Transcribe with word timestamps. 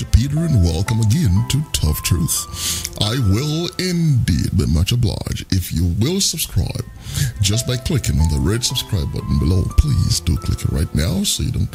Peter, 0.00 0.38
and 0.38 0.64
welcome 0.64 1.00
again 1.00 1.44
to 1.50 1.62
Tough 1.72 2.02
Truth. 2.02 2.96
I 3.02 3.12
will 3.28 3.68
indeed 3.78 4.56
be 4.56 4.64
much 4.66 4.90
obliged 4.90 5.52
if 5.52 5.70
you 5.70 5.94
will 6.00 6.18
subscribe 6.18 6.84
just 7.42 7.66
by 7.66 7.76
clicking 7.76 8.18
on 8.18 8.28
the 8.32 8.40
red 8.40 8.64
subscribe 8.64 9.12
button 9.12 9.38
below. 9.38 9.64
Please 9.76 10.20
do 10.20 10.36
click 10.38 10.64
it 10.64 10.70
right 10.70 10.92
now 10.94 11.22
so 11.24 11.42
you 11.42 11.52
don't 11.52 11.68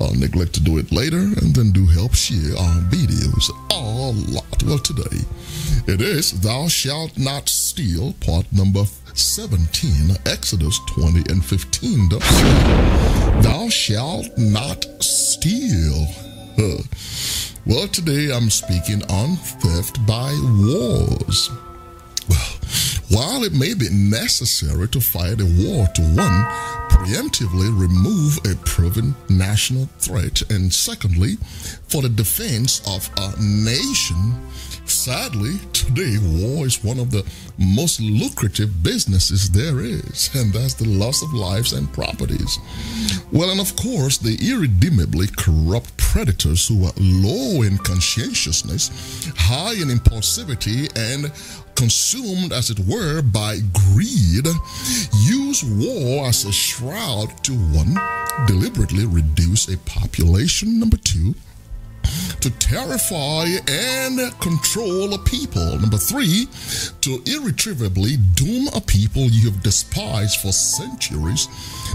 uh, 0.00 0.12
neglect 0.18 0.52
to 0.54 0.60
do 0.60 0.76
it 0.76 0.92
later, 0.92 1.16
and 1.16 1.54
then 1.54 1.72
do 1.72 1.86
help 1.86 2.14
share 2.14 2.54
our 2.58 2.76
videos 2.92 3.48
a 3.70 4.32
lot. 4.34 4.62
Well, 4.64 4.78
today 4.78 5.24
it 5.86 6.02
is 6.02 6.42
Thou 6.42 6.68
Shalt 6.68 7.16
Not 7.16 7.48
Steal, 7.48 8.12
part 8.20 8.44
number 8.52 8.84
17, 9.14 10.16
Exodus 10.26 10.78
20 10.88 11.32
and 11.32 11.42
15. 11.42 12.08
Thou 13.40 13.68
shalt 13.70 14.36
not 14.36 14.84
steal. 15.02 16.06
Uh, 16.58 16.82
well, 17.72 17.88
today 17.88 18.30
I'm 18.30 18.50
speaking 18.50 19.02
on 19.08 19.36
theft 19.36 20.04
by 20.06 20.30
wars. 20.60 21.50
Well, 22.28 22.58
while 23.08 23.44
it 23.44 23.54
may 23.54 23.72
be 23.72 23.88
necessary 23.88 24.88
to 24.88 25.00
fight 25.00 25.40
a 25.40 25.46
war 25.46 25.86
to 25.86 26.02
one, 26.02 26.44
preemptively 26.90 27.70
remove 27.74 28.36
a 28.44 28.56
proven 28.66 29.14
national 29.30 29.86
threat, 29.98 30.42
and 30.50 30.70
secondly, 30.70 31.36
for 31.88 32.02
the 32.02 32.10
defense 32.10 32.82
of 32.86 33.08
a 33.16 33.32
nation, 33.40 34.34
Sadly, 35.04 35.58
today 35.72 36.16
war 36.22 36.64
is 36.64 36.84
one 36.84 37.00
of 37.00 37.10
the 37.10 37.26
most 37.58 38.00
lucrative 38.00 38.84
businesses 38.84 39.50
there 39.50 39.80
is, 39.80 40.30
and 40.32 40.52
that's 40.52 40.74
the 40.74 40.86
loss 40.86 41.24
of 41.24 41.34
lives 41.34 41.72
and 41.72 41.92
properties. 41.92 42.60
Well, 43.32 43.50
and 43.50 43.60
of 43.60 43.74
course, 43.74 44.16
the 44.18 44.38
irredeemably 44.40 45.26
corrupt 45.36 45.96
predators 45.96 46.68
who 46.68 46.84
are 46.86 46.92
low 46.98 47.62
in 47.62 47.78
conscientiousness, 47.78 49.32
high 49.36 49.72
in 49.72 49.88
impulsivity, 49.88 50.86
and 50.96 51.32
consumed, 51.74 52.52
as 52.52 52.70
it 52.70 52.78
were, 52.86 53.22
by 53.22 53.58
greed, 53.72 54.46
use 55.26 55.64
war 55.64 56.28
as 56.28 56.44
a 56.44 56.52
shroud 56.52 57.42
to 57.42 57.54
one, 57.74 57.98
deliberately 58.46 59.06
reduce 59.06 59.66
a 59.66 59.76
population, 59.78 60.78
number 60.78 60.96
two, 60.98 61.34
to 62.42 62.50
terrify 62.58 63.46
and 63.68 64.18
control 64.40 65.14
a 65.14 65.18
people. 65.18 65.78
Number 65.78 65.96
three, 65.96 66.48
to 67.00 67.22
irretrievably 67.24 68.16
doom 68.34 68.68
a 68.74 68.80
people 68.80 69.22
you 69.22 69.48
have 69.48 69.62
despised 69.62 70.40
for 70.40 70.50
centuries. 70.50 71.46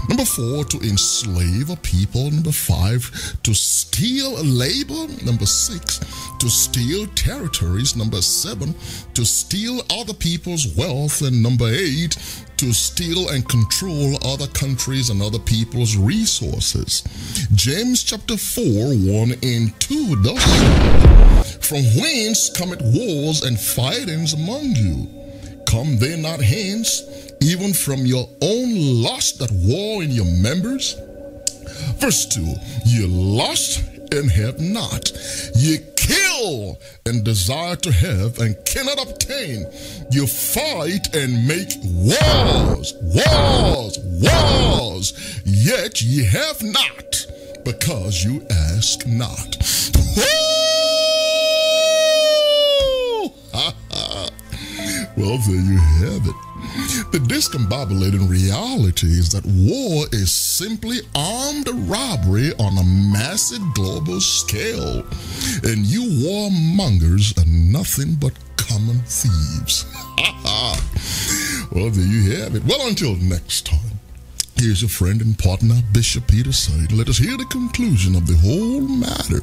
Number 0.08 0.24
four, 0.24 0.64
to 0.64 0.78
enslave 0.78 1.68
a 1.68 1.76
people. 1.76 2.30
Number 2.30 2.52
five, 2.52 3.36
to 3.42 3.52
steal 3.52 4.42
labor. 4.42 5.12
Number 5.22 5.44
six, 5.44 6.00
to 6.38 6.48
steal 6.48 7.06
territories. 7.08 7.96
Number 7.96 8.22
seven, 8.22 8.74
to 9.14 9.24
steal 9.24 9.82
other 9.90 10.14
people's 10.14 10.76
wealth. 10.76 11.22
And 11.22 11.42
number 11.42 11.68
eight, 11.68 12.16
to 12.58 12.72
steal 12.72 13.28
and 13.30 13.48
control 13.48 14.18
other 14.24 14.46
countries 14.48 15.10
and 15.10 15.22
other 15.22 15.38
people's 15.38 15.96
resources. 15.96 17.02
James 17.54 18.02
chapter 18.02 18.36
4, 18.36 18.64
1 18.64 19.34
and 19.42 19.80
2 19.80 20.16
thus 20.22 21.66
From 21.66 21.82
whence 22.00 22.50
cometh 22.50 22.82
wars 22.82 23.42
and 23.42 23.58
fightings 23.58 24.32
among 24.32 24.74
you? 24.74 25.08
Come 25.66 25.98
they 25.98 26.20
not 26.20 26.40
hence, 26.40 27.02
even 27.40 27.72
from 27.72 28.06
your 28.06 28.28
own 28.42 29.02
lust 29.02 29.38
that 29.38 29.52
war 29.52 30.02
in 30.02 30.10
your 30.10 30.24
members? 30.24 30.96
Verse 31.98 32.26
2 32.26 32.54
Ye 32.86 33.06
lust 33.06 33.84
and 34.12 34.30
have 34.30 34.60
not. 34.60 35.12
Ye 35.54 35.78
and 37.06 37.24
desire 37.24 37.76
to 37.76 37.90
have 37.90 38.38
and 38.38 38.56
cannot 38.64 39.02
obtain. 39.10 39.66
You 40.10 40.26
fight 40.26 41.14
and 41.14 41.46
make 41.48 41.72
wars, 41.82 42.94
wars, 43.02 43.98
wars, 43.98 45.40
yet 45.44 46.00
ye 46.00 46.24
have 46.24 46.62
not 46.62 47.26
because 47.64 48.24
you 48.24 48.46
ask 48.50 49.06
not. 49.06 49.56
Well, 55.28 55.38
there 55.46 55.60
you 55.60 55.76
have 55.76 56.26
it. 56.26 57.12
The 57.12 57.18
discombobulating 57.18 58.30
reality 58.30 59.08
is 59.08 59.30
that 59.32 59.44
war 59.44 60.06
is 60.10 60.32
simply 60.32 61.00
armed 61.14 61.68
robbery 61.68 62.52
on 62.58 62.78
a 62.78 63.12
massive 63.12 63.62
global 63.74 64.20
scale, 64.22 65.04
and 65.64 65.84
you 65.84 66.04
warmongers 66.24 67.36
are 67.36 67.46
nothing 67.46 68.14
but 68.14 68.32
common 68.56 69.00
thieves. 69.00 69.84
well, 71.72 71.90
there 71.90 72.06
you 72.06 72.32
have 72.38 72.54
it. 72.54 72.64
Well, 72.64 72.88
until 72.88 73.14
next 73.16 73.66
time. 73.66 74.00
Here's 74.56 74.80
your 74.80 74.88
friend 74.88 75.20
and 75.20 75.38
partner, 75.38 75.76
Bishop 75.92 76.26
Peter 76.26 76.52
saying, 76.52 76.88
Let 76.88 77.08
us 77.08 77.18
hear 77.18 77.36
the 77.36 77.44
conclusion 77.44 78.16
of 78.16 78.26
the 78.26 78.36
whole 78.36 78.80
matter. 78.80 79.40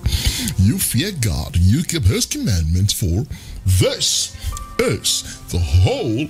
You 0.58 0.80
fear 0.80 1.12
God, 1.22 1.56
you 1.56 1.84
keep 1.84 2.04
his 2.04 2.26
commandments, 2.26 2.92
for 2.92 3.26
this 3.66 4.36
is 4.88 5.40
the 5.50 5.58
whole 5.58 6.28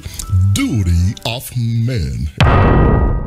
duty 0.53 1.13
of 1.25 1.51
man. 1.57 3.24